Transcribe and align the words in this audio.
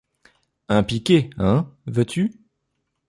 Un 0.67 0.81
piquet, 0.81 1.29
hein, 1.37 1.69
veux-tu? 1.85 2.33